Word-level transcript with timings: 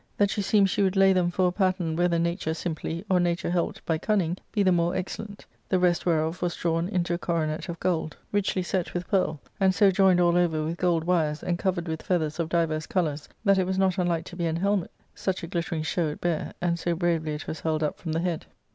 J 0.01 0.03
that 0.17 0.29
she 0.31 0.41
seemed 0.41 0.67
she 0.67 0.81
would 0.81 0.95
lay 0.95 1.13
them 1.13 1.29
for 1.29 1.47
a 1.47 1.51
pattpoi 1.51 1.95
whether 1.95 2.17
nature 2.17 2.55
simply 2.55 3.05
or 3.07 3.19
nature 3.19 3.51
helped 3.51 3.85
by 3.85 3.99
cunning 3.99 4.35
be 4.51 4.63
the 4.63 4.71
more 4.71 4.95
excellent; 4.95 5.45
the 5.69 5.77
rest 5.77 6.07
whereof 6.07 6.41
was 6.41 6.55
drawn 6.55 6.87
into 6.89 7.13
a 7.13 7.19
coronet 7.19 7.69
of 7.69 7.79
gold 7.79 8.17
64 8.31 8.31
ARCADIA.— 8.31 8.31
Book 8.31 8.33
L 8.33 8.37
\ 8.37 8.37
richly 8.37 8.63
set 8.63 8.93
with 8.95 9.07
pearl, 9.07 9.39
and 9.59 9.75
so 9.75 9.91
joined 9.91 10.19
all 10.19 10.35
over 10.35 10.63
with 10.65 10.77
gold 10.77 11.03
wires, 11.03 11.43
and 11.43 11.59
covered 11.59 11.87
with 11.87 12.01
feathers 12.01 12.39
of 12.39 12.49
divers 12.49 12.87
colours, 12.87 13.29
that 13.45 13.59
it 13.59 13.67
was 13.67 13.77
not 13.77 13.99
unlike 13.99 14.25
to 14.25 14.43
an 14.43 14.55
helmet, 14.55 14.89
such 15.13 15.43
a 15.43 15.47
glittering 15.47 15.83
show 15.83 16.07
it 16.07 16.19
bare, 16.19 16.51
and 16.59 16.79
so 16.79 16.95
bravely 16.95 17.35
it 17.35 17.45
was 17.45 17.59
held 17.59 17.83
up 17.83 17.99
from 17.99 18.11
the 18.13 18.21
head. 18.21 18.47